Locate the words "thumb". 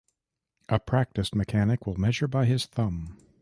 2.65-3.19